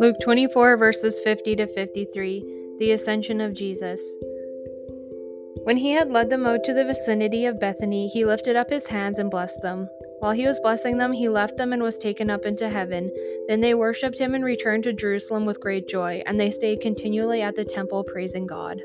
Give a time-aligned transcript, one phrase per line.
[0.00, 4.00] Luke 24, verses 50 to 53, the Ascension of Jesus.
[5.64, 8.86] When he had led them out to the vicinity of Bethany, he lifted up his
[8.86, 9.88] hands and blessed them.
[10.18, 13.10] While he was blessing them, he left them and was taken up into heaven.
[13.48, 17.42] Then they worshipped him and returned to Jerusalem with great joy, and they stayed continually
[17.42, 18.80] at the temple praising God.